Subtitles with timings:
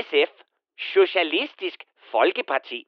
[0.00, 0.30] SF.
[0.78, 2.86] Socialistisk Folkeparti.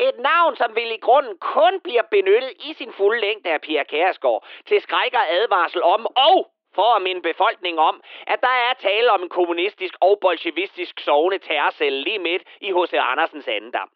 [0.00, 3.82] Et navn, som vil i grunden kun bliver benyttet i sin fulde længde af Pia
[3.82, 8.74] Kærsgaard til skræk og advarsel om, og for at minde befolkningen om, at der er
[8.74, 12.92] tale om en kommunistisk og bolsjevistisk sovende terrorcelle lige midt i H.C.
[12.92, 13.90] Andersens andendam.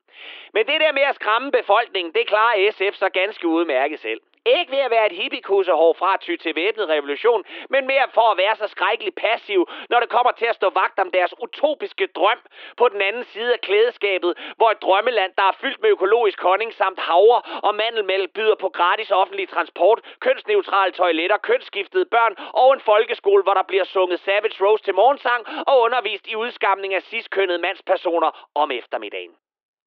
[0.53, 4.21] Men det der med at skræmme befolkningen, det klarer SF så ganske udmærket selv.
[4.47, 8.27] Ikke ved at være et hippiekussehår fra at ty til væbnet revolution, men mere for
[8.33, 12.07] at være så skrækkeligt passiv, når det kommer til at stå vagt om deres utopiske
[12.07, 12.41] drøm
[12.77, 16.75] på den anden side af klædeskabet, hvor et drømmeland, der er fyldt med økologisk honning
[16.75, 22.81] samt havre og mandelmælk byder på gratis offentlig transport, kønsneutrale toiletter, kønsskiftede børn og en
[22.81, 27.59] folkeskole, hvor der bliver sunget Savage Rose til morgensang og undervist i udskamning af ciskønnede
[27.59, 29.35] mandspersoner om eftermiddagen.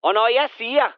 [0.03, 0.91] Og når jeg siger,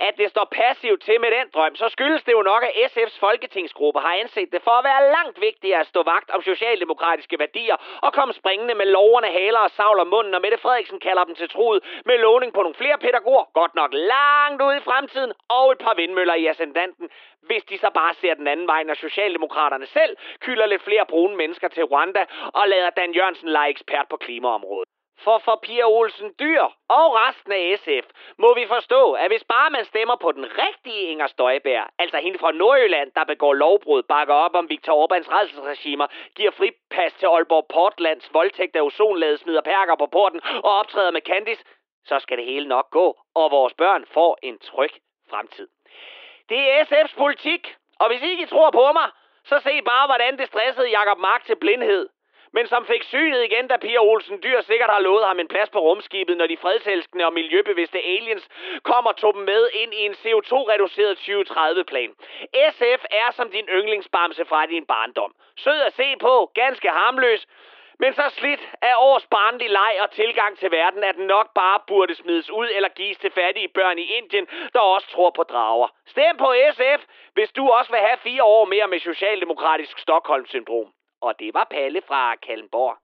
[0.00, 3.18] at det står passivt til med den drøm, så skyldes det jo nok, at SF's
[3.20, 7.76] folketingsgruppe har anset det for at være langt vigtigere at stå vagt om socialdemokratiske værdier
[8.02, 11.48] og komme springende med loverne, haler og savler munden, når Mette Frederiksen kalder dem til
[11.48, 15.78] truet med lovning på nogle flere pædagoger, godt nok langt ude i fremtiden, og et
[15.78, 17.10] par vindmøller i ascendanten,
[17.42, 21.36] hvis de så bare ser den anden vej, når Socialdemokraterne selv kylder lidt flere brune
[21.36, 24.93] mennesker til Rwanda og lader Dan Jørgensen lege ekspert på klimaområdet.
[25.18, 28.06] For for Pia Olsen Dyr og resten af SF
[28.38, 32.38] må vi forstå, at hvis bare man stemmer på den rigtige Inger Støjberg, altså hende
[32.38, 37.66] fra Nordjylland, der begår lovbrud, bakker op om Viktor Orbans redselsregimer, giver fripas til Aalborg
[37.68, 41.64] Portlands voldtægt af ozonlaget, smider perker på porten og optræder med Candice,
[42.04, 44.92] så skal det hele nok gå, og vores børn får en tryg
[45.30, 45.68] fremtid.
[46.48, 49.10] Det er SF's politik, og hvis I ikke tror på mig,
[49.44, 52.08] så se bare, hvordan det stressede Jakob Mark til blindhed
[52.56, 55.70] men som fik synet igen, da Pia Olsen Dyr sikkert har lovet ham en plads
[55.70, 58.48] på rumskibet, når de fredselskende og miljøbevidste aliens
[58.82, 62.10] kommer og tog dem med ind i en CO2-reduceret 2030-plan.
[62.70, 65.34] SF er som din yndlingsbamse fra din barndom.
[65.56, 67.46] Sød at se på, ganske harmløs,
[67.98, 71.80] men så slidt af års barnlig leg og tilgang til verden, at den nok bare
[71.86, 75.88] burde smides ud eller gives til fattige børn i Indien, der også tror på drager.
[76.06, 80.92] Stem på SF, hvis du også vil have fire år mere med socialdemokratisk Stockholm-syndrom.
[81.24, 82.96] Og det var Palle fra Kalmborg.